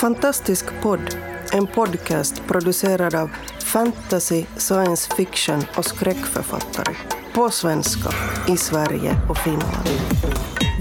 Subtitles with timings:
[0.00, 1.16] Fantastisk podd,
[1.52, 3.30] en podcast producerad av
[3.64, 6.96] fantasy, science fiction och skräckförfattare.
[7.34, 8.10] På svenska,
[8.48, 9.88] i Sverige och Finland.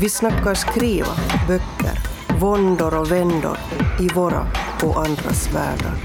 [0.02, 1.16] Vi snackar skriva,
[1.48, 2.00] böcker,
[2.39, 3.57] våndor och vändor
[4.00, 4.48] i våra
[4.84, 5.95] och andras världar.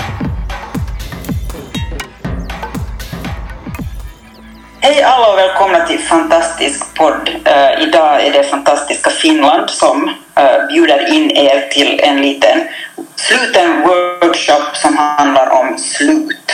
[4.80, 7.28] Hej alla och välkomna till Fantastisk podd.
[7.28, 12.60] Uh, idag är det fantastiska Finland som uh, bjuder in er till en liten
[13.26, 16.52] sluten workshop som handlar om slut.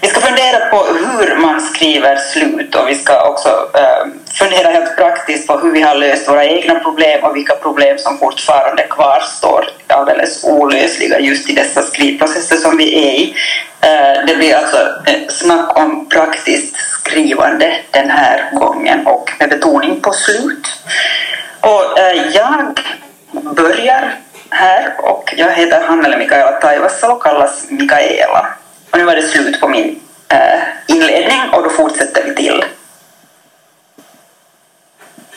[0.00, 4.06] Vi ska fundera på hur man skriver slut och vi ska också eh,
[4.38, 8.18] fundera helt praktiskt på hur vi har löst våra egna problem och vilka problem som
[8.18, 13.34] fortfarande kvarstår alldeles olösliga just i dessa skrivprocesser som vi är i.
[13.80, 20.00] Eh, det blir alltså eh, snack om praktiskt skrivande den här gången och med betoning
[20.00, 20.66] på slut.
[21.60, 21.98] Och
[22.32, 22.80] jag
[23.54, 24.18] börjar
[24.50, 28.46] här och jag heter Hannele Mikaela Taivassa och kallas Mikaela.
[28.90, 32.64] Och nu var det slut på min eh, inledning och då fortsätter vi till.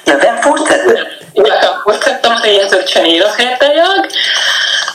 [0.03, 1.17] Ja, vem fortsätter?
[1.33, 2.29] Jag kan fortsätta.
[2.29, 4.05] Maria Turchaniros heter jag.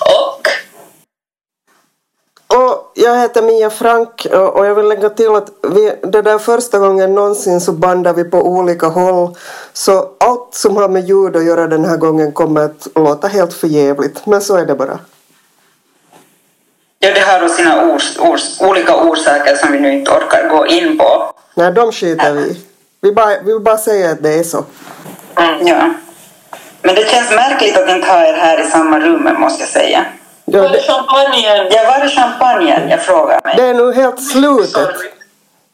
[0.00, 0.48] Och
[2.56, 6.78] och jag heter Mia Frank och jag vill lägga till att vi, det där första
[6.78, 9.36] gången någonsin så bandar vi på olika håll.
[9.72, 13.54] Så allt som har med ljud att göra den här gången kommer att låta helt
[13.54, 14.26] förjävligt.
[14.26, 14.98] Men så är det bara.
[16.98, 20.66] Ja, det har då sina ors, ors, olika orsaker som vi nu inte orkar gå
[20.66, 21.32] in på.
[21.54, 22.60] Nej, de skiter vi.
[23.00, 24.64] Vi bara, vi bara säger att det är så.
[25.36, 25.94] Mm, ja.
[26.82, 30.06] Men det känns märkligt att inte ha er här i samma rum, måste jag säga.
[30.48, 31.66] Ja, var är champagnen?
[31.70, 32.88] Ja, var är champagnen?
[32.88, 33.54] Jag frågar mig.
[33.56, 34.96] Det är nog helt slutet.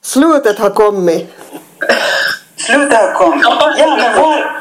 [0.03, 1.31] Slutet har kommit.
[2.57, 3.45] Slutet har kommit?
[3.79, 4.61] Ja, men var...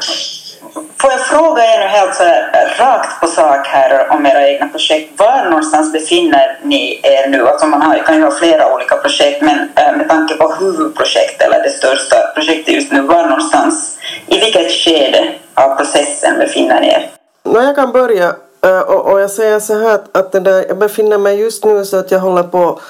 [1.00, 4.68] Får jag fråga er nu helt så här, rakt på sak här om era egna
[4.68, 5.18] projekt.
[5.18, 7.48] Var någonstans befinner ni er nu?
[7.48, 11.62] Alltså man har, kan ju ha flera olika projekt men med tanke på huvudprojekt eller
[11.62, 17.10] det största projektet just nu, var någonstans, i vilket skede av processen befinner ni er?
[17.42, 18.34] jag kan börja
[18.66, 21.64] Eh, och, och jag säger så här att, att det där, jag befinner mig just
[21.64, 22.80] nu så att jag håller på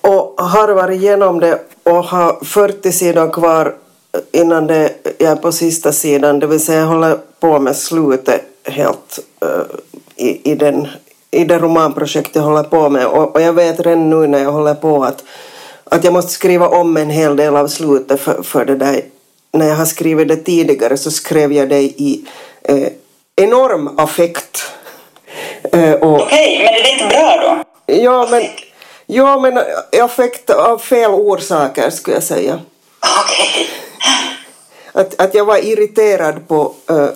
[0.00, 3.74] och harvar igenom det och har 40 sidor kvar
[4.32, 6.38] innan det, jag är på sista sidan.
[6.38, 9.62] Det vill säga jag håller på med slutet helt uh,
[10.16, 10.88] i, i, den,
[11.30, 13.06] i det romanprojekt jag håller på med.
[13.06, 15.24] Och, och jag vet redan nu när jag håller på att,
[15.84, 19.00] att jag måste skriva om en hel del av slutet för, för det där.
[19.52, 22.28] När jag har skrivit det tidigare så skrev jag det i
[22.62, 22.88] eh,
[23.36, 24.72] enorm affekt
[25.74, 27.64] Uh, Okej, okay, men är det inte bra då?
[27.94, 28.42] Ja, men,
[29.06, 29.58] ja, men
[30.02, 32.60] affekt av fel orsaker skulle jag säga.
[33.24, 33.50] Okej.
[33.52, 33.66] Okay.
[34.92, 37.08] Att, att jag var irriterad på uh,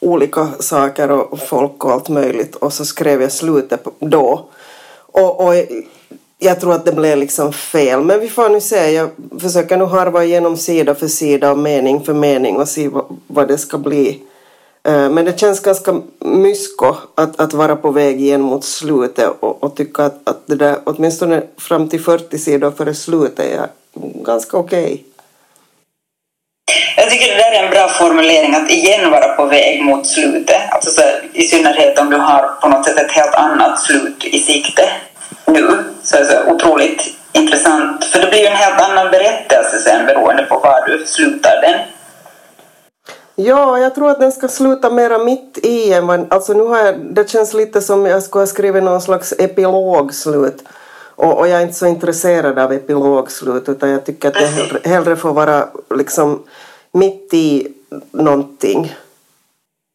[0.00, 4.48] olika saker och folk och allt möjligt och så skrev jag slutet då.
[5.12, 5.54] Och, och
[6.38, 8.00] jag tror att det blev liksom fel.
[8.00, 8.90] Men vi får nu se.
[8.90, 9.10] Jag
[9.40, 13.48] försöker nu harva igenom sida för sida och mening för mening och se vad, vad
[13.48, 14.22] det ska bli.
[14.88, 19.62] Eh, men det känns ganska mysko att, att vara på väg igen mot slutet och,
[19.62, 23.66] och tycka att, att det där åtminstone fram till 40 sidor före slutet är
[24.24, 24.84] ganska okej.
[24.84, 24.98] Okay.
[26.96, 30.60] Jag tycker det där är en bra formulering, att igen vara på väg mot slutet.
[30.70, 34.38] Alltså så, I synnerhet om du har på något sätt ett helt annat slut i
[34.38, 34.88] sikte
[35.46, 35.84] nu.
[36.02, 38.04] Så är så otroligt intressant.
[38.04, 41.80] För det blir ju en helt annan berättelse sen beroende på var du slutar den.
[43.36, 46.78] Ja, jag tror att den ska sluta mera mitt i än vad, alltså nu har
[46.78, 50.64] jag, det känns lite som jag skulle ha skrivit någon slags epilogslut.
[51.14, 54.80] Och, och jag är inte så intresserad av epilogslut utan jag tycker att det hellre,
[54.84, 56.42] hellre får vara liksom
[56.92, 57.68] mitt i
[58.10, 58.94] någonting.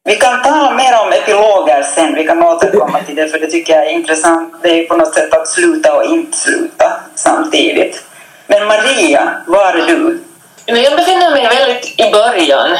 [0.03, 3.73] Vi kan tala mer om epiloger sen, vi kan återkomma till det för det tycker
[3.73, 4.53] jag är intressant.
[4.61, 8.03] Det är på något sätt att sluta och inte sluta samtidigt.
[8.47, 10.19] Men Maria, var är du?
[10.65, 12.77] Jag befinner mig väldigt i början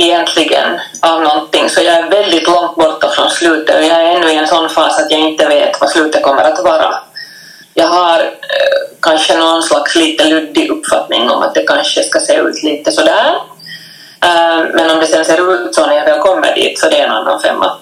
[0.00, 4.32] egentligen av någonting så jag är väldigt långt borta från slutet och jag är ännu
[4.32, 6.94] i en sån fas att jag inte vet vad slutet kommer att vara.
[7.74, 12.36] Jag har eh, kanske någon slags lite luddig uppfattning om att det kanske ska se
[12.36, 13.34] ut lite sådär.
[14.24, 17.00] Eh, men om det sen ser ut så när jag väl kommer dit så det
[17.00, 17.78] är en annan femma.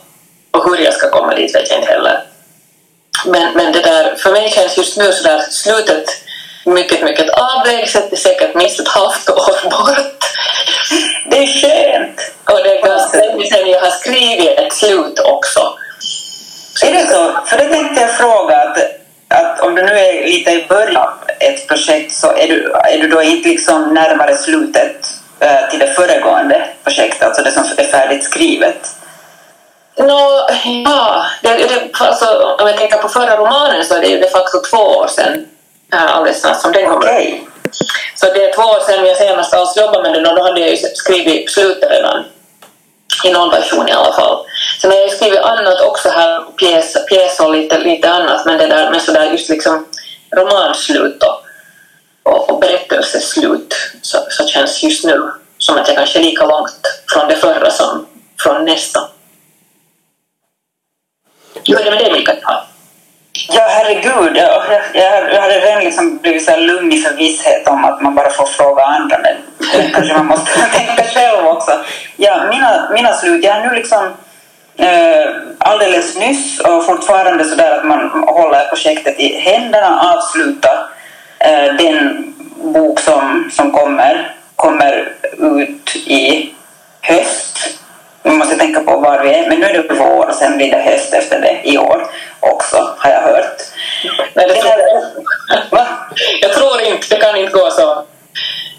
[0.51, 2.25] Och hur jag ska komma dit vet jag inte heller.
[3.27, 6.05] Men, men det där, för mig känns just nu sådär slutet
[6.69, 10.25] mycket, mycket avlägset, det är säkert minst ett halvt år bort.
[11.31, 12.21] Det är skönt!
[12.45, 15.79] Och det är ganska länge sedan jag har skrivit ett slut också.
[16.85, 17.33] Är det så?
[17.47, 18.79] För det tänkte jag fråga att,
[19.29, 22.99] att om du nu är lite i början av ett projekt så är du, är
[22.99, 24.97] du då inte liksom närmare slutet
[25.41, 28.95] äh, till det föregående projektet, alltså det som är färdigt skrivet?
[29.97, 30.47] No,
[30.85, 34.29] ja, det, det, alltså, om jag tänker på förra romanen så är det ju de
[34.29, 35.47] facto två år sedan
[35.91, 37.49] alldeles snart som den kommer Okej.
[38.15, 40.61] Så det är två år sedan jag senast alls jobbade med den och då hade
[40.61, 42.25] jag ju skrivit slutet redan.
[43.25, 44.45] I någon version i alla fall.
[44.81, 48.67] Sen har jag skrivit annat också här, pjäs, pjäs och lite, lite annat, men det
[48.67, 49.87] där med sådär just liksom
[50.37, 51.43] romanslut och,
[52.23, 57.03] och, och berättelseslut så, så känns just nu som att jag kanske är lika långt
[57.09, 58.07] från det förra som
[58.43, 59.01] från nästa.
[61.65, 62.39] Hur är det med dig Mikael?
[63.49, 64.37] Ja, herregud.
[64.37, 64.63] Jag,
[64.93, 68.31] jag, jag hade redan liksom blivit så här lugn i förvisshet om att man bara
[68.31, 69.37] får fråga andra, men
[69.93, 71.71] kanske man måste tänka själv också.
[72.17, 74.05] Ja, mina, mina slut, jag har nu liksom
[74.77, 75.27] eh,
[75.59, 80.71] alldeles nyss och fortfarande så där att man håller projektet i händerna avsluta
[81.39, 86.55] eh, den bok som, som kommer, kommer ut i
[87.01, 87.78] höst.
[88.29, 90.71] Vi måste tänka på var vi är, men nu är det vår och sen blir
[90.71, 92.07] det höst efter det i år
[92.41, 93.57] också, har jag hört.
[94.35, 95.87] Nej, det här- Va?
[96.41, 98.05] Jag tror inte, det kan inte gå så.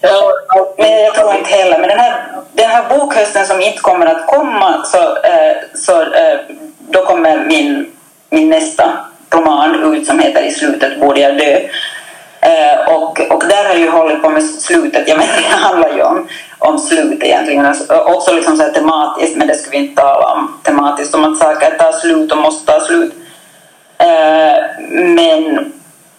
[0.02, 0.32] Ja,
[0.78, 1.80] Men jag tror inte heller.
[1.80, 6.40] Men den här, den här bokhösten som inte kommer att komma, så, eh, så eh,
[6.80, 7.92] då kommer min,
[8.30, 8.98] min nästa
[9.34, 11.60] roman ut som heter I slutet borde jag dö.
[12.42, 15.08] Eh, och, och där har jag ju hållit på med slutet.
[15.08, 16.28] Jag menar, det handlar ju om,
[16.60, 17.66] om slut egentligen.
[17.66, 21.16] Alltså, också liksom så här tematiskt, men det ska vi inte tala om tematiskt.
[21.16, 23.14] Om att saker tar slut och måste ta slut.
[23.98, 25.72] Eh, men,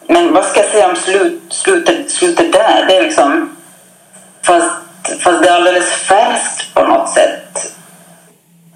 [0.06, 2.84] men vad ska jag säga om slut, slutet, slutet där?
[2.88, 3.56] Det är liksom...
[4.42, 4.70] Fast,
[5.20, 7.72] fast det är alldeles färskt på något sätt.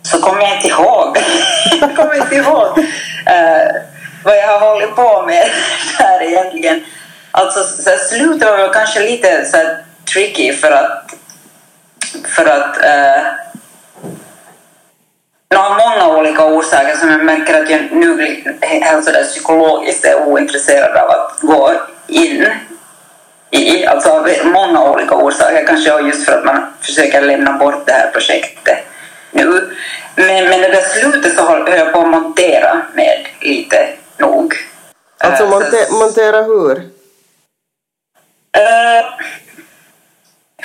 [0.03, 1.19] Så kommer jag inte ihåg.
[1.81, 2.79] jag kommer inte ihåg
[3.27, 3.83] eh,
[4.25, 5.51] vad jag har hållit på med
[5.99, 6.85] där egentligen.
[7.31, 9.79] Alltså så här, slutet var väl kanske lite så här,
[10.13, 11.15] tricky för att
[12.25, 13.27] för att eh,
[15.57, 20.97] av många olika orsaker som jag märker att jag nu helt sådär psykologiskt är ointresserad
[20.97, 21.73] av att gå
[22.07, 22.47] in
[23.51, 23.87] i.
[23.87, 28.11] Alltså av många olika orsaker, kanske just för att man försöker lämna bort det här
[28.11, 28.79] projektet
[29.31, 29.77] nu.
[30.15, 33.89] Men, men det där slutet så höll jag på att montera med lite
[34.19, 34.55] nog.
[35.19, 36.77] Alltså Eh, monte, montera hur?
[38.57, 39.05] Eh,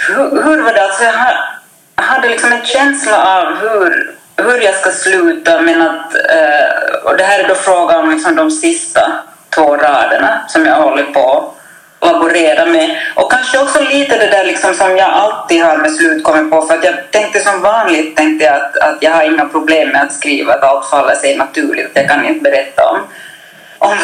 [0.08, 0.84] hur, hur var det?
[0.84, 7.04] Alltså jag hade liksom en känsla av hur, hur jag ska sluta men att, eh,
[7.04, 9.12] och det här är då frågan om liksom de sista
[9.50, 11.54] två raderna som jag håller på
[12.00, 12.98] att laborera med.
[13.16, 16.62] Och kanske också lite det där liksom som jag alltid har med slut kommit på
[16.62, 20.04] för att jag tänkte som vanligt tänkte jag att, att jag har inga problem med
[20.04, 23.00] att skriva, att allt faller sig naturligt, att jag kan inte berätta om
[23.80, 23.98] om,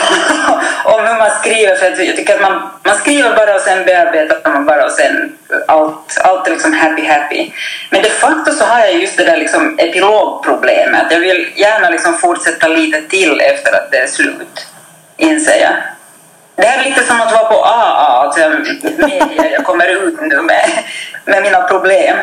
[0.86, 1.76] om hur man skriver.
[1.76, 4.92] För att jag tycker att man, man skriver bara och sen bearbetar man bara och
[4.92, 5.38] sen
[5.68, 7.52] allt, allt är liksom happy happy.
[7.90, 11.06] Men de facto så har jag just det där liksom epilogproblemet.
[11.10, 14.68] Jag vill gärna liksom fortsätta lite till efter att det är slut,
[15.18, 15.74] inser jag.
[16.56, 18.52] Det här är lite som att vara på AA, alltså jag,
[18.98, 20.70] media, jag kommer ut nu med,
[21.26, 22.18] med mina problem.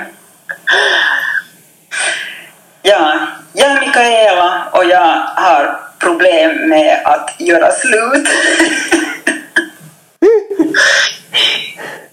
[2.83, 3.19] Ja,
[3.53, 8.29] jag är Mikaela och jag har problem med att göra slut.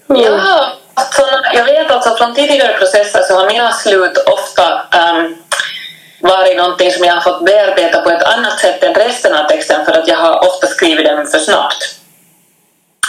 [0.06, 1.22] Jag, har, alltså,
[1.54, 5.36] jag vet alltså från tidigare processer så har mina slut ofta um,
[6.20, 9.84] varit någonting som jag har fått bearbeta på ett annat sätt än resten av texten
[9.84, 11.89] för att jag har ofta skrivit den för snabbt.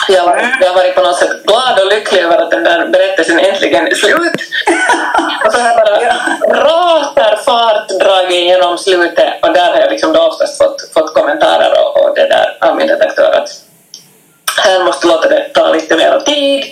[0.08, 3.40] Jag har, jag varit på något sätt glad och lycklig över att den där berättelsen
[3.40, 4.18] äntligen är slut.
[5.46, 10.14] och så har jag bara ratar fart dragit genom slutet och där har jag liksom
[10.14, 13.50] då oftast fått, fått kommentarer och, och det där av min redaktör att
[14.58, 16.64] här måste låta det ta lite mer tid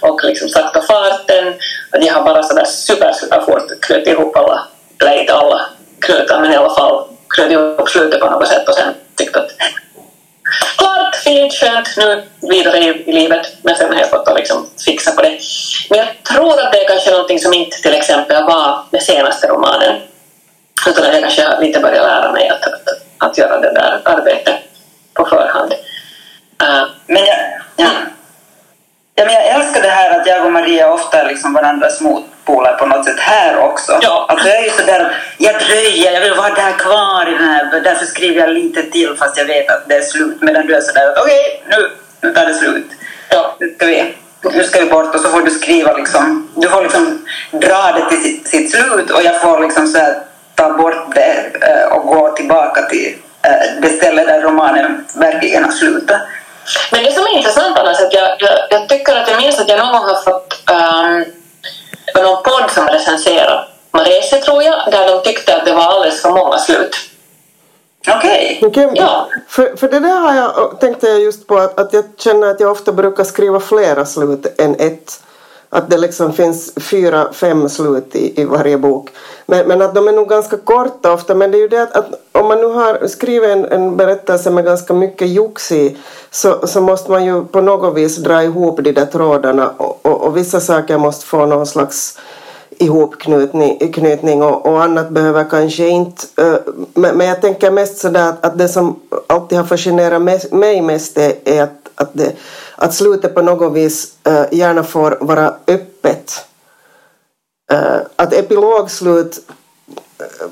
[0.00, 1.54] och liksom sakta farten.
[1.90, 4.66] Att jag har bara sådär super, super fort knutit ihop alla,
[5.00, 5.60] eller inte alla
[6.00, 9.50] knutar men i alla fall knutit ihop slutet på något sätt och sen tyckt att
[10.76, 13.46] klart, fint, skönt, nu vidare i, livet.
[13.62, 15.38] Men sen har jag fått att liksom fixa på det.
[15.90, 19.46] Men jag tror att det är kanske någonting som inte till exempel var med senaste
[19.46, 20.00] romanen.
[20.88, 22.88] Utan att jag kanske lite börjar lära mig att, att,
[23.18, 24.56] att göra det där arbetet
[25.14, 25.72] på förhand.
[26.62, 27.36] Uh, Men jag,
[27.76, 27.88] ja.
[29.18, 32.00] Ja, men jag älskar det här att jag och Maria ofta är liksom varandras
[32.46, 33.98] motpoler på något sätt här också.
[34.02, 34.26] Ja.
[34.28, 37.80] Alltså jag är ju sådär jag dröjer, jag vill vara där kvar i den här,
[37.80, 40.36] därför skriver jag lite till fast jag vet att det är slut.
[40.40, 42.86] Medan du är sådär att okej, nu, nu tar det slut.
[43.30, 43.56] ja.
[43.60, 46.82] Nu ska, vi, nu ska vi bort och så får du skriva liksom, du får
[46.82, 50.18] liksom dra det till sitt, sitt slut och jag får liksom så här,
[50.54, 55.72] ta bort det eh, och gå tillbaka till eh, det ställe där romanen verkligen har
[55.72, 56.20] slutat.
[56.92, 59.68] Men det som är intressant annars att jag, jag, jag tycker att jag minns att
[59.68, 61.24] jag någon gång har fått um,
[62.22, 66.30] någon podd som recenserade Marese tror jag, där de tyckte att det var alldeles för
[66.30, 66.96] många slut.
[68.08, 68.60] Okej.
[68.62, 69.28] Okej, Ja.
[69.48, 72.60] För, för det där har jag, tänkte jag just på att, att jag känner att
[72.60, 75.22] jag ofta brukar skriva flera slut än ett.
[75.76, 79.10] Att det liksom finns fyra, fem slut i, i varje bok.
[79.46, 81.34] Men, men att de är nog ganska korta ofta.
[81.34, 84.50] Men det är ju det att, att om man nu har skrivit en, en berättelse
[84.50, 85.96] med ganska mycket jox i
[86.30, 90.22] så, så måste man ju på något vis dra ihop de där trådarna och, och,
[90.22, 92.18] och vissa saker måste få någon slags
[92.78, 96.42] ihopknytning och, och annat behöver kanske inte.
[96.42, 96.56] Eh,
[96.94, 101.18] men, men jag tänker mest sådär att, att det som alltid har fascinerat mig mest
[101.18, 102.32] är, är att, att, det,
[102.76, 106.46] att slutet på något vis eh, gärna får vara öppet.
[107.72, 109.38] Eh, Att epilogslut
[110.20, 110.46] eh,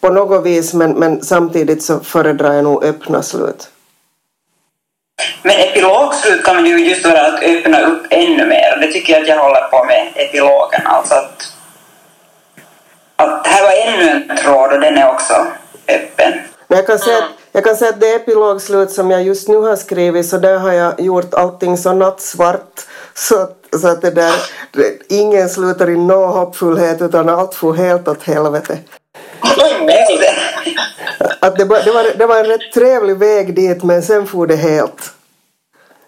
[0.00, 3.68] på något vis men, men samtidigt så föredrar jag nog öppna slut.
[5.42, 8.76] Men epilogslut kan ju just vara att öppna upp ännu mer.
[8.80, 10.86] Det tycker jag att jag håller på med epilogen.
[10.86, 11.52] Alltså att,
[13.16, 15.46] att här var ännu en tråd och den är också
[15.88, 16.32] öppen.
[16.72, 19.56] Men jag kan, säga att, jag kan säga att det epilogslut som jag just nu
[19.56, 22.80] har skrivit så där har jag gjort allting så nattsvart
[23.14, 24.32] så att, så att det där,
[25.08, 28.78] ingen slutar i nå hoppfullhet utan allt får helt åt helvete.
[31.40, 34.46] Att det, var- det, var, det var en rätt trevlig väg dit men sen får
[34.46, 35.10] det helt.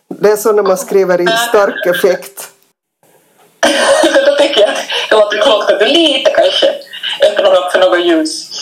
[0.08, 2.48] Det är så när man skriver i stark effekt.
[4.26, 4.76] Då tycker jag att
[5.10, 6.66] det låter klokt att du lite kanske
[7.30, 8.53] öppnar upp för något ljus.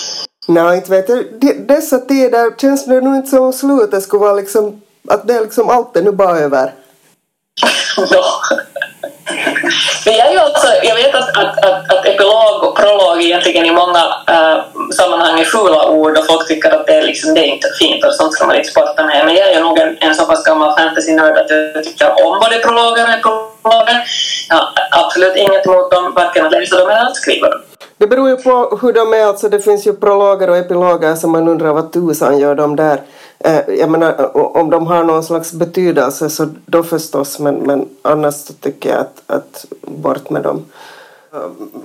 [0.46, 1.24] Nej, inte vet jag.
[1.40, 5.40] De- Dessa tider känns det nog inte som slutet skulle vara liksom att det är
[5.40, 6.72] liksom allt är nu bara över.
[8.10, 8.24] Ja.
[10.06, 13.66] Men jag, är ju alltså, jag vet att, att, att, att epilog och prolog egentligen
[13.66, 14.58] i många äh,
[14.92, 18.04] sammanhang är fula ord och folk tycker att det är, liksom, det är inte fint
[18.04, 19.26] och sånt ska man inte sporta med.
[19.26, 22.40] Men jag är ju nog en, en så pass gammal fantasy-nörd att jag tycker om
[22.40, 24.04] både prologer och epilogger.
[24.48, 27.60] Jag har absolut inget emot dem, varken att läsa dem eller att skriva dem.
[28.02, 29.24] Det beror ju på hur de är.
[29.24, 33.00] Alltså det finns ju prologer och epiloger som man undrar vad tusan gör de där.
[33.38, 38.44] Eh, jag menar om de har någon slags betydelse så då förstås men, men annars
[38.60, 40.64] tycker jag att, att bort med dem.
[41.34, 41.40] Eh,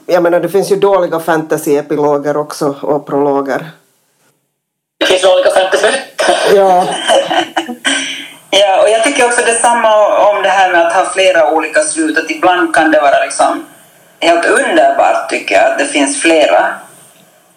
[0.05, 3.71] Jag menar det finns ju dåliga fantasy-epiloger också och prologer.
[4.99, 6.55] Det finns olika fantasyböcker.
[6.55, 6.87] Ja.
[8.49, 9.89] Ja, och jag tycker också detsamma
[10.29, 12.17] om det här med att ha flera olika slut.
[12.17, 13.65] Att ibland kan det vara liksom
[14.19, 16.73] helt underbart tycker jag att det finns flera,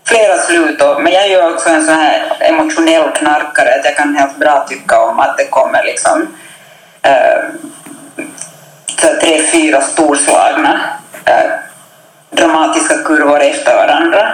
[0.07, 0.83] flera slut.
[0.83, 4.37] Och, men jag är ju också en sån här emotionell knarkare att jag kan helt
[4.37, 6.29] bra tycka om att det kommer liksom
[7.03, 7.43] eh,
[9.01, 10.81] så tre, fyra storslagna
[11.25, 11.51] eh,
[12.31, 14.33] dramatiska kurvor efter varandra.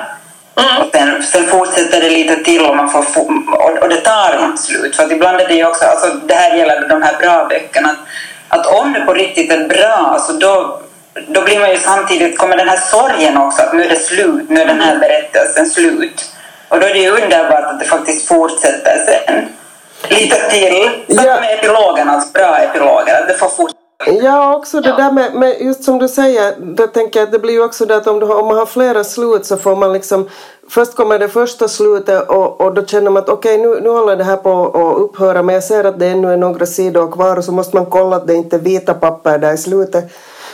[0.55, 3.05] Och sen, sen fortsätter det lite till och, man får,
[3.49, 4.97] och, och det tar inte slut.
[4.97, 7.97] För att ibland är det också, alltså det här gäller de här bra böckerna,
[8.49, 10.81] att, att om det på riktigt är bra, alltså då,
[11.29, 14.51] då blir man ju samtidigt, kommer den här sorgen också, att nu är det slut,
[14.51, 16.25] nu är den här berättelsen slut.
[16.69, 19.49] Och då är det ju underbart att det faktiskt fortsätter sen.
[20.09, 21.17] Lite till.
[21.17, 21.41] Samma Ja.
[21.41, 23.81] med epilogen, alltså bra epiloger, att det får fortsätta.
[24.07, 27.39] Ja, också det där med, med, just som du säger, då tänker jag att det
[27.39, 29.93] blir ju också det att om, du om man har flera slut så får man
[29.93, 30.29] liksom,
[30.71, 34.17] först kommer det första slutet och, och då känner man att okej nu, nu håller
[34.17, 37.37] det här på att upphöra men jag ser att det ännu är några sidor kvar
[37.37, 40.05] och så måste man kolla att det inte är vita papper där i slutet.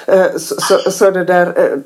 [0.06, 1.78] Eh, Så, så, så, det där, eh,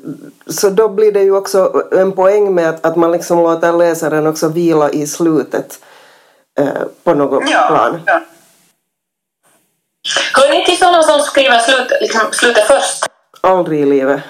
[0.53, 4.27] så då blir det ju också en poäng med att, att man liksom låter läsaren
[4.27, 5.79] också vila i slutet
[6.59, 6.67] eh,
[7.03, 8.01] på något Ja, plan.
[8.05, 8.21] ja.
[10.33, 13.05] Hör ni till sådana som skriver slut, liksom, slutet först?
[13.41, 14.21] Aldrig i livet.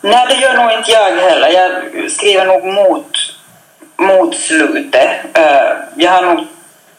[0.00, 1.48] Nej, det gör nog inte jag heller.
[1.48, 3.06] Jag skriver nog mot,
[3.96, 5.10] mot slutet.
[5.96, 6.46] Jag har nog...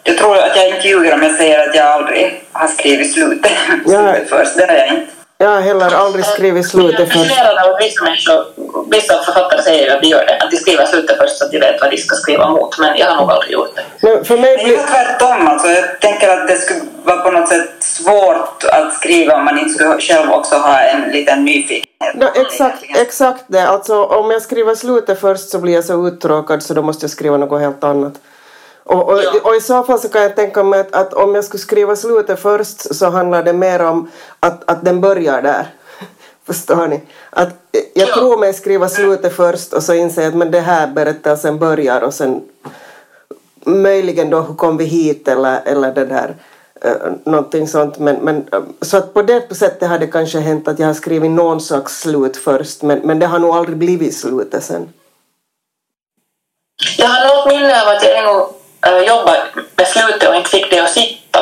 [0.03, 3.51] Jag tror att jag inte ljuger om jag säger att jag aldrig har skrivit slutet,
[3.86, 4.15] Ja.
[4.29, 4.57] först.
[4.57, 5.07] Det har jag inte.
[5.38, 7.31] Jag har heller aldrig skrivit slutet först.
[7.79, 8.45] vissa människor,
[8.91, 11.60] vissa författare säger att de gör det, att de skriver slutet först så att de
[11.60, 13.83] vet vad de ska skriva mot, men jag har nog aldrig gjort det.
[14.01, 14.74] Men för mig blir...
[14.77, 15.48] jag tvärtom.
[15.48, 19.60] Alltså, jag tänker att det skulle vara på något sätt svårt att skriva om man
[19.60, 22.15] inte skulle själv också ha en liten nyfikenhet.
[22.15, 23.67] No, exakt, exakt det.
[23.67, 27.12] Alltså om jag skriver slutet först så blir jag så uttråkad så då måste jag
[27.12, 28.13] skriva något helt annat.
[28.83, 29.33] Och, och, Ja.
[29.43, 31.95] och i så fall så kan jag tänka mig att, att om jag skulle skriva
[31.95, 35.67] slutet först så handlar det mer om att, att den börjar där.
[36.47, 37.01] Förstår ni?
[37.29, 37.49] Att
[37.93, 38.15] jag Ja.
[38.15, 42.01] tror mig skriva slutet först och så inser jag att men det här berättelsen börjar
[42.01, 42.41] och sen
[43.65, 46.35] möjligen då hur kom vi hit eller, eller det där
[46.81, 46.91] eh,
[47.25, 50.79] någonting sånt men, men eh, så att på det sättet har det kanske hänt att
[50.79, 54.63] jag har skrivit någon slags slut först men, men det har nog aldrig blivit slutet
[54.63, 54.89] sen.
[56.97, 58.47] Jag har något minne av att jag en gång
[58.85, 59.41] äh, jobbade
[59.75, 61.39] med slutet och inte fick det att sitta.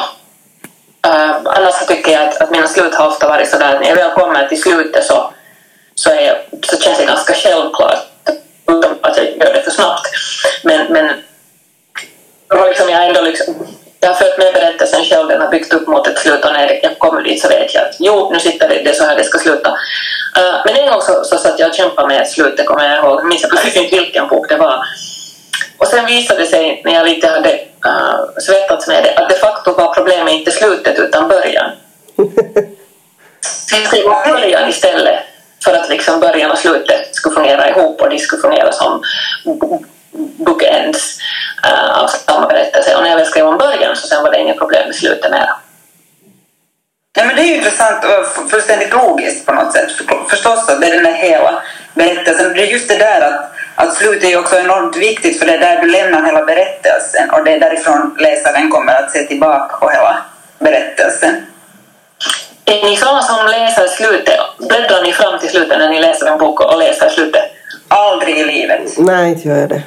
[1.05, 3.95] Äh, annars så tycker jag att, att mina slut har ofta varit sådär när jag
[3.95, 5.33] väl kommer till slutet så,
[5.95, 8.11] så, är så känns det ganska självklart
[9.71, 10.07] för snabbt.
[10.63, 11.05] Men, men
[12.69, 13.67] liksom jag, ändå liksom,
[13.99, 16.79] jag har följt med berättelsen själv, den har byggt upp mot ett slut och när
[16.83, 19.15] jag kommer dit så vet jag att jo, nu sitter det, det är så här
[19.15, 19.69] det ska sluta.
[20.39, 23.19] Uh, men en gång så, så satt jag och kämpade med slutet, kommer jag ihåg,
[23.19, 24.85] jag minns precis inte vilken bok det var.
[25.81, 27.53] Och sen visade det sig, när jag lite hade
[27.85, 31.71] uh, svettats med det, att de facto var problemet inte slutet utan början.
[33.41, 35.19] Så jag skrev början istället
[35.63, 39.03] för att liksom början och slutet skulle fungera ihop och de skulle fungera som
[40.37, 41.19] bookends
[41.65, 42.95] uh, av samma berättelse.
[42.95, 45.31] Och när jag väl skrev om början så sen var det inga problem med slutet
[45.31, 45.55] mera.
[47.13, 49.91] Ja, men det är ju intressant och fullständigt logiskt på något sätt.
[50.29, 52.53] Förstås att det är den där hela berättelsen.
[52.53, 55.59] Det är just det där att, att slutet är också enormt viktigt för det är
[55.59, 59.89] där du lämnar hela berättelsen och det är därifrån läsaren kommer att se tillbaka på
[59.89, 60.17] hela
[60.59, 61.45] berättelsen.
[62.65, 64.39] Är ni sådana som läser slutet?
[64.57, 67.43] Bläddrar ni fram till slutet när ni läser en bok och läser slutet?
[67.87, 68.81] Aldrig i livet.
[68.97, 69.81] Nej, inte gör jag det.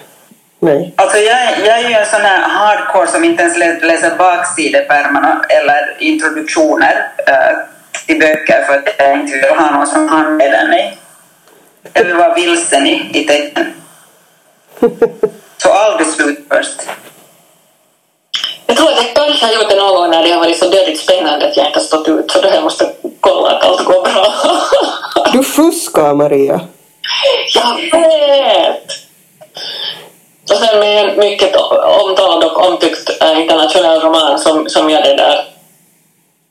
[0.60, 0.94] Nej.
[0.96, 5.96] Alltså jag, jag är ju en sån här hardcore som inte ens läser baksidepärmarna eller
[5.98, 7.34] introduktioner äh,
[8.06, 10.98] till böcker för att jag inte vill ha någon som handleder mig.
[11.92, 13.74] Jag vill vara vilsen i, i texten.
[15.56, 16.80] Så aldrig slut först.
[18.66, 20.68] Jag tror att jag kanske har gjort det någon gång när det har varit så
[20.68, 23.84] dödligt spännande att jag inte har stått ut så då jag måste kolla att allt
[23.84, 24.26] går bra.
[25.32, 26.60] Du fuskar, Maria.
[27.54, 29.04] Jag vet!
[30.50, 31.56] Och sen med en mycket
[32.00, 35.44] omtalad och omtyckt äh, internationell roman som, som jag det där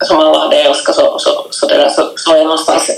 [0.05, 2.89] som alla hade älskat så, så, så, det där, så, så är jag någonstans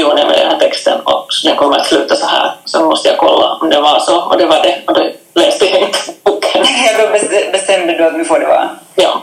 [0.00, 2.54] är med den här texten och den kommer att sluta så här.
[2.64, 5.64] Så måste jag kolla om det var så och det var det och då läste
[5.64, 6.64] jag inte boken.
[6.86, 7.12] Ja, då
[7.52, 8.68] bestämde du att nu får det vara?
[8.94, 9.22] Ja.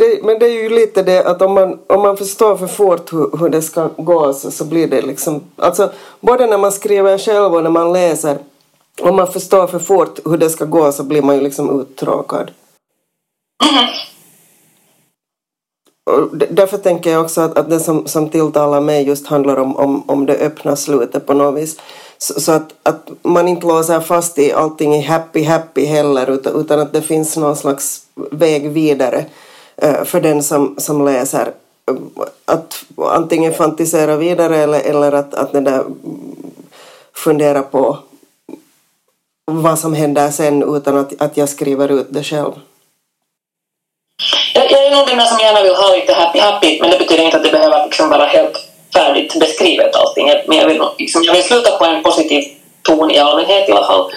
[0.00, 3.12] Det, men det är ju lite det att om man, om man förstår för fort
[3.12, 5.42] hur, hur det ska gå så, så blir det liksom...
[5.56, 5.90] Alltså
[6.20, 8.38] både när man skriver själv och när man läser
[9.02, 12.50] om man förstår för fort hur det ska gå så blir man ju liksom uttråkad.
[13.64, 13.84] Mm.
[13.84, 14.19] Och
[16.50, 20.10] därför tänker jag också att, att det som, som tilltalar mig just handlar om, om,
[20.10, 21.80] om det öppna slutet på något vis.
[22.18, 26.60] Så, så, att, att man inte låser fast i allting i happy happy heller utan,
[26.60, 29.24] utan att det finns någon slags väg vidare
[29.84, 31.52] uh, för den som, som läser.
[32.44, 35.84] Att antingen fantisera vidare eller, eller att, att det där
[37.12, 37.98] fundera på
[39.44, 42.52] vad som händer sen utan att, att jag skriver ut det själv.
[44.70, 47.36] Jag, är nog den som gärna vill ha lite happy happy men det betyder inte
[47.36, 48.58] att det behöver liksom vara helt
[48.94, 50.32] färdigt beskrivet allting.
[50.46, 52.44] Men jag vill, liksom, jag vill sluta på en positiv
[52.82, 54.12] ton i allmänhet i alla fall.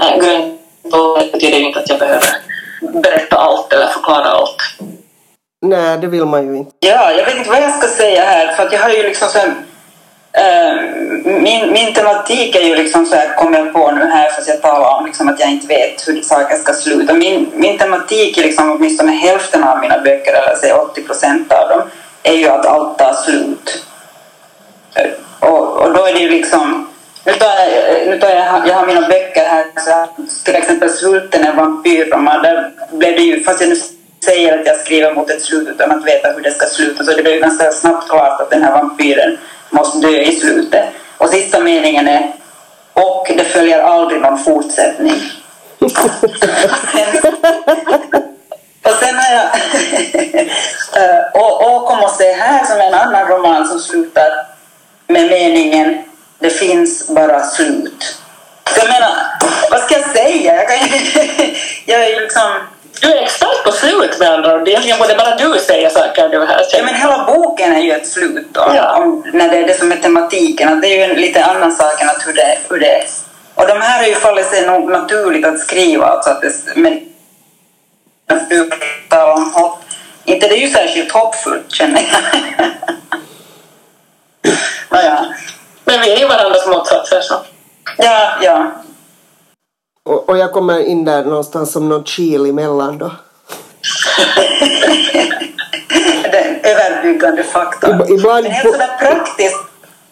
[0.00, 0.60] Äh, Grönt
[1.32, 2.28] betyder inte att jag behöver
[3.02, 4.56] berätta allt eller förklara allt.
[5.62, 6.72] Nej, det vill man ju inte.
[6.80, 9.28] Ja, jag vet inte vad jag ska säga här för att jag har ju liksom
[9.28, 9.67] så Uh,
[10.32, 10.74] Eh,
[11.24, 14.48] min, min tematik är ju liksom så här, kommer jag på nu här för att
[14.48, 17.14] jag talar om liksom att jag inte vet hur saker ska sluta.
[17.14, 21.68] Min, min tematik är liksom åtminstone hälften av mina böcker, eller säg 80 procent av
[21.68, 21.82] dem,
[22.22, 23.84] är ju att allt tar slut.
[24.94, 25.10] Eh,
[25.40, 26.88] och, och då är det ju liksom
[27.24, 31.44] nu tar jag, nu tar jag, jag har mina böcker här, så till exempel Svulten
[31.44, 33.76] är vampyrroman, där blev det ju, fast jag nu
[34.24, 37.12] säger att jag skriver mot ett slut utan att veta hur det ska sluta, så
[37.12, 39.38] det blev ju ganska snabbt klart att den här vampyren
[39.78, 40.84] måste dö i slutet.
[41.18, 42.32] Och sista meningen är
[42.92, 45.14] och det följer aldrig någon fortsättning.
[48.82, 49.46] och sen har jag
[51.34, 54.46] och, och kom och se här som en annan roman som slutar
[55.06, 56.04] med meningen
[56.38, 58.18] det finns bara slut.
[58.76, 59.10] Jag menar,
[59.70, 60.54] vad ska jag säga?
[60.56, 60.78] Jag, kan,
[61.86, 62.52] jag är liksom
[63.00, 64.68] du är expert på slut med andra ord.
[64.68, 66.62] Egentligen borde bara du säga saker du här.
[66.72, 68.72] Ja, men hela boken är ju ett slut då.
[68.74, 68.96] Ja.
[68.96, 70.68] Om, när det är det som är tematiken.
[70.68, 73.04] Att det är ju en lite annan sak än att hur det, hur det är.
[73.54, 76.06] Och de här har ju fallit sig nog naturligt att skriva.
[76.06, 77.00] Alltså att det, men
[79.34, 79.78] om hopp.
[80.24, 82.68] Inte det är ju särskilt hoppfullt känner jag.
[84.90, 85.34] naja.
[85.84, 87.34] Men vi är ju varandras motsatser så.
[87.96, 88.72] Ja, ja.
[90.08, 93.10] Och, och jag kommer in där någonstans som någon kil emellan då.
[96.32, 98.02] Den överbyggande faktorn.
[98.08, 98.42] Ibland...
[98.44, 99.64] Men helt sådär praktiskt,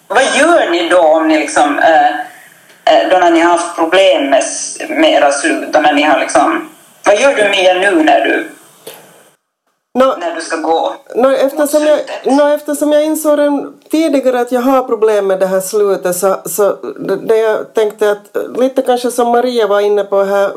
[0.09, 4.43] vad gör ni då om ni liksom, äh, då när ni har haft problem med,
[4.89, 6.69] med era slut, när ni har liksom,
[7.05, 8.49] vad gör du mer nu när du
[9.97, 14.53] No, när du ska gå no, eftersom, jag, no, eftersom jag insåg den tidigare att
[14.53, 18.83] jag har problem med det här slutet så, så det, det jag tänkte att lite
[18.83, 20.51] kanske som Maria var inne på här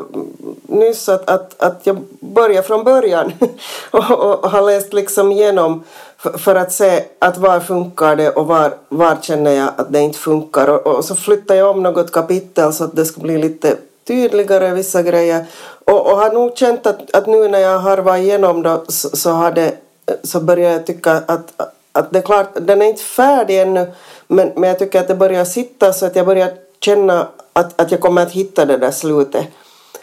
[0.62, 3.32] nyss att, att, att jag börjar från början
[3.90, 5.84] och, och, och har läst liksom igenom
[6.18, 10.00] för, för att se att var funkar det och var, var känner jag att det
[10.00, 10.68] inte funkar.
[10.68, 13.76] Och, och så flyttar jag om något kapitel så att det ska bli lite
[14.10, 15.46] tydligare vissa grejer.
[15.90, 19.16] Och, och har nog känt att, att nu när jag har varit igenom då så,
[19.16, 19.74] så, har det,
[20.22, 21.60] så börjar jag tycka att,
[21.92, 23.92] att det är klart, den är inte färdig ännu
[24.28, 26.50] men, men jag tycker att det börjar sitta så att jag börjar
[26.80, 29.46] känna att, att jag kommer att hitta det där slutet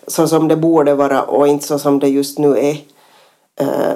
[0.08, 2.78] så som det borde vara och inte så som det just nu är.
[3.56, 3.94] Eh,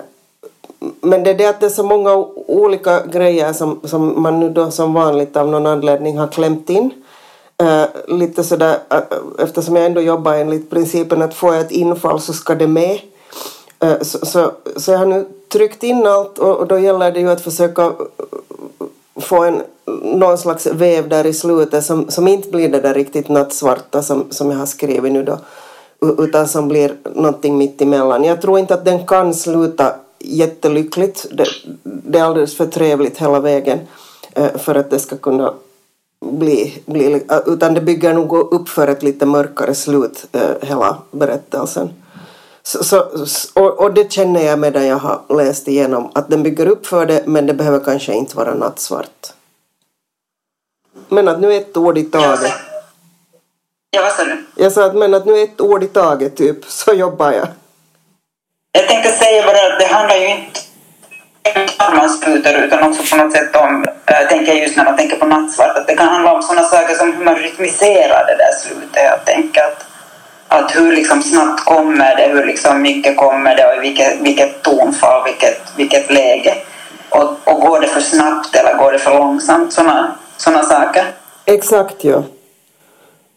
[1.01, 2.15] men det är det att det är så många
[2.47, 6.91] olika grejer som, som man nu då som vanligt av någon anledning har klämt in.
[7.61, 12.21] Uh, lite sådär, uh, eftersom jag ändå jobbar enligt principen att får jag ett infall
[12.21, 12.99] så ska det med.
[13.83, 17.19] Uh, så, så, så, jag har nu tryckt in allt och, och, då gäller det
[17.19, 17.91] ju att försöka
[19.15, 19.61] få en,
[20.01, 24.25] någon slags väv där i slutet som, som inte blir det där riktigt nattsvarta som,
[24.29, 25.37] som jag har skrivit nu då
[26.17, 28.23] utan som blir någonting mitt emellan.
[28.23, 31.25] Jag tror inte att den kan sluta jättelyckligt.
[31.31, 31.45] Det,
[31.83, 33.79] det är alldeles för trevligt hela vägen
[34.55, 35.53] för att det ska kunna
[36.25, 41.93] bli, bli utan det bygger nog upp för ett lite mörkare slut eh, hela berättelsen.
[42.63, 42.99] Så, så,
[43.53, 47.05] och, och, det känner jag medan jag har läst igenom att den bygger upp för
[47.05, 49.33] det men det behöver kanske inte vara nattsvart.
[51.09, 52.53] Men att nu ett ord i taget.
[53.89, 54.45] Ja, vad sa du?
[54.55, 57.47] Jag sa att men att nu ett ord i taget typ så jobbar jag.
[58.71, 60.59] Jag tänkte säga bara att det handlar ju inte
[61.87, 65.25] om utan också på något sätt om, äh, tänker jag just när man tänker på
[65.25, 69.03] nattsvart, att det kan handla om sådana saker som hur man rytmiserar det där slutet.
[69.03, 69.85] Jag tänker att,
[70.47, 74.61] att hur liksom snabbt kommer det, hur liksom mycket kommer det och i vilket, vilket
[74.61, 76.55] tonfall, vilket, vilket läge.
[77.09, 79.73] Och, och går det för snabbt eller går det för långsamt?
[79.73, 81.05] Sådana såna saker.
[81.45, 82.23] Exakt, ja.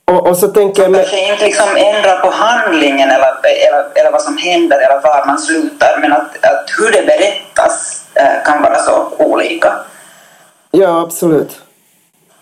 [0.04, 0.90] Och, och så tänker jag...
[0.90, 1.00] Med...
[1.00, 5.38] Kanske inte liksom ändra på handlingen eller, eller, eller vad som händer eller var man
[5.38, 9.74] slutar men att, att hur det berättas eh, kan vara så olika.
[10.70, 11.58] Ja, absolut.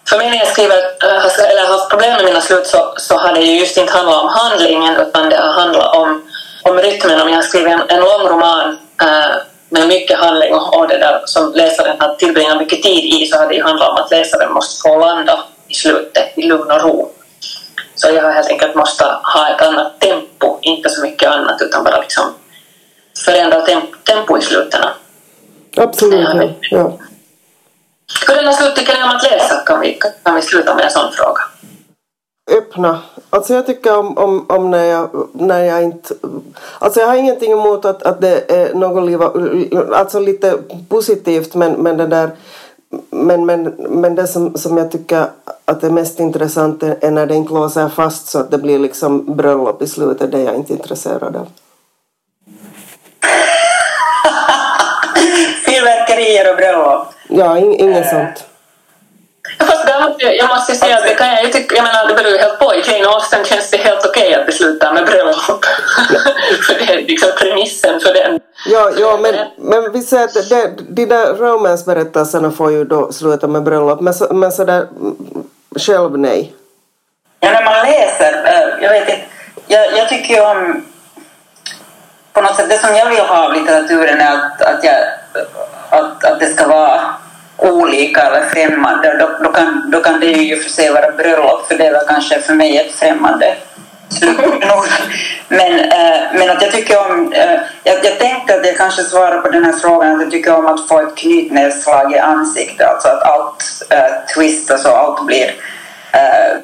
[0.08, 3.32] För mig när jag skriver, eh, eller haft problem med mina slut så, så har
[3.32, 6.22] det ju just inte handlat om handlingen utan det har handlat om,
[6.62, 7.20] om rytmen.
[7.20, 9.36] Om jag har skrivit en, en lång roman äh,
[9.68, 13.48] med mycket handling och det där som läsaren har tillbringat mycket tid i så har
[13.48, 17.12] det ju handlat om att läsaren måste få landa i slutet i lugn och ro.
[18.02, 22.00] Så jag helt enkelt måste ha ett annat tempo, inte så mycket annat utan bara
[22.00, 22.24] liksom
[23.24, 24.90] förändra temp tempo i slutena.
[25.76, 26.48] Absolut, ja.
[26.70, 26.98] ja.
[28.28, 29.56] Hurdana slut tycker ni om att läsa?
[29.66, 31.42] Kan vi, kan vi sluta med en sån fråga?
[32.50, 32.98] öppna.
[33.30, 36.14] Alltså jag tycker om, om, om när, jag, när jag inte...
[36.78, 39.22] Alltså jag har ingenting emot att, att det är något liv,
[39.92, 42.30] alltså lite positivt men, men det där
[43.10, 45.26] men, men, men det som, som jag tycker
[45.64, 49.36] att är mest intressant är när det inte låser fast så att det blir liksom
[49.36, 50.32] bröllop i slutet.
[50.32, 51.46] Det är jag inte intresserad av.
[55.66, 57.06] Fyrverkerier och bröllop?
[57.28, 58.51] Ja, in, inget sånt.
[59.66, 62.32] Fast däremot, jag måste säga att det kan jag ju tycka, jag menar det beror
[62.32, 62.74] ju helt på.
[62.74, 65.64] I Jane Austen känns det helt okej okay att det slutar med bröllop.
[66.66, 68.40] för det är liksom premissen för den.
[68.66, 73.46] Ja, ja men, men vi säger att det, de där romansberättelserna får ju då sluta
[73.46, 74.86] med bröllop, men, så, men sådär
[75.76, 76.54] själv nej.
[77.40, 79.20] Ja, när man läser, jag vet inte,
[79.66, 80.84] jag, jag tycker ju om
[82.32, 84.96] på något sätt, det som jag vill ha av litteraturen är att, att, jag,
[85.90, 87.14] att, att det ska vara
[87.64, 89.16] olika eller främmande.
[89.18, 92.40] Då, då, kan, då kan det ju för sig vara bröllop, för det var kanske
[92.40, 93.56] för mig ett främmande
[95.48, 97.32] men, äh, men att jag tycker om...
[97.32, 100.54] Äh, jag, jag tänkte att jag kanske svarar på den här frågan att jag tycker
[100.54, 105.54] om att få ett knytnävsslag i ansiktet, alltså att allt äh, twistas och allt blir
[106.12, 106.58] Eh,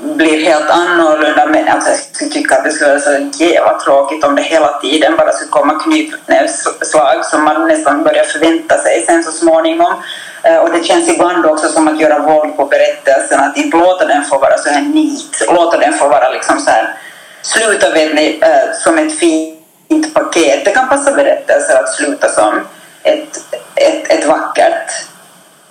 [0.00, 1.46] blir helt annorlunda.
[1.46, 4.78] Men alltså, jag skulle tycka att det skulle vara så jävla tråkigt om det hela
[4.78, 9.94] tiden bara skulle komma knytnävsslag som man nästan börjar förvänta sig sen så småningom.
[10.42, 14.06] Eh, och det känns ibland också som att göra våld på berättelsen, att inte låta
[14.06, 16.96] den få vara så här nit, låta den få vara liksom så här,
[17.42, 18.48] sluta vet eh,
[18.84, 20.64] som ett fint paket.
[20.64, 22.60] Det kan passa berättelser att sluta som
[23.02, 23.38] ett,
[23.74, 24.92] ett, ett vackert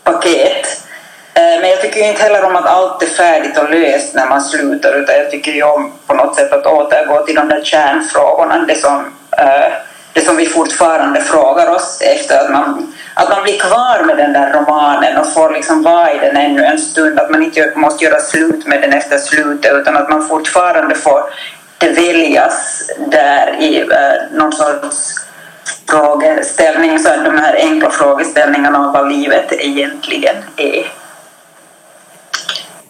[0.04, 0.47] paket.
[1.88, 5.16] Jag tycker inte heller om att allt är färdigt och löst när man slutar utan
[5.16, 9.14] jag tycker ju om på något sätt att återgå till de där kärnfrågorna, det som,
[9.38, 9.74] eh,
[10.14, 14.34] det som vi fortfarande frågar oss efter att man, att man blir kvar med den
[14.34, 18.06] där romanen och får liksom vara i den ännu en stund, att man inte måste
[18.06, 21.24] göra slut med den efter slutet utan att man fortfarande får
[21.78, 25.16] det väljas där i eh, någon sorts
[25.90, 30.97] frågeställning, så de här enkla frågeställningarna om vad livet egentligen är.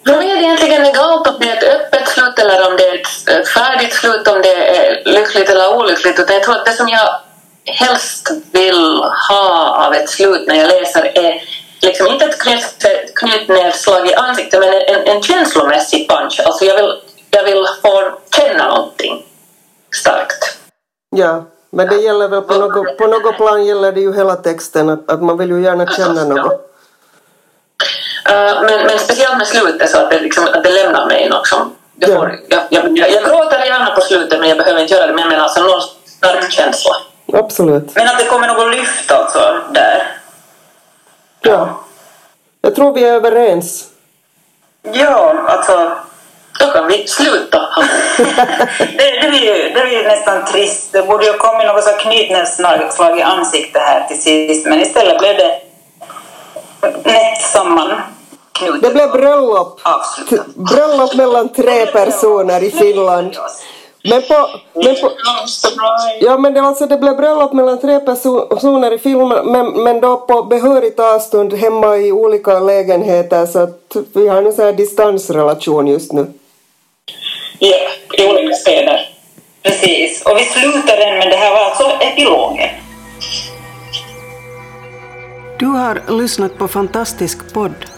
[0.08, 3.00] Är det egentligen egalt om det är ett öppet slut eller om det är
[3.40, 6.18] ett färdigt slut, om det är lyckligt eller olyckligt.
[6.18, 7.08] Utan jag tror att det som jag
[7.64, 11.42] helst vill ha av ett slut när jag läser är
[11.80, 12.38] liksom inte ett
[13.14, 16.40] knytnävsslag i ansiktet men en, en känslomässig punch.
[16.46, 19.26] Alltså jag vill, jag vill få känna någonting
[20.00, 20.58] starkt.
[21.16, 24.88] Ja, men det gäller väl på något, på något plan gäller det ju hela texten
[24.88, 26.67] att, att man vill ju gärna känna något.
[28.30, 31.46] Uh, men, men speciellt med slutet så att det, liksom, att det lämnar mig något
[31.46, 34.94] som jag, får, jag, jag, jag, jag gråter gärna på slutet men jag behöver inte
[34.94, 36.92] göra det men jag menar alltså någon stark känsla.
[37.32, 37.94] Absolut.
[37.94, 40.16] Men att det kommer något lyft alltså där?
[41.40, 41.80] Ja.
[42.60, 43.84] Jag tror vi är överens.
[44.92, 45.92] Ja, alltså...
[46.60, 47.58] Då kan vi sluta.
[48.78, 50.92] det, det, blir, det blir nästan trist.
[50.92, 55.36] Det borde ju kommit något så knytnävsslag i ansiktet här till sist, men istället blev
[55.36, 55.60] det
[57.04, 58.00] nätt samman.
[58.82, 59.80] Det blev bröllop.
[60.54, 63.36] Bröllop mellan tre personer i Finland.
[64.02, 65.12] Men på, men på,
[66.20, 70.16] ja, men det, alltså, det blev bröllop mellan tre personer i Finland men, men då
[70.16, 75.86] på behörigt avstånd hemma i olika lägenheter så att vi har en sån här distansrelation
[75.86, 76.26] just nu.
[77.58, 77.76] Ja,
[78.18, 79.08] i olika städer.
[79.62, 82.68] Precis, och vi slutar den men det här var alltså epilogen.
[85.58, 87.97] Du har lyssnat på Fantastisk podd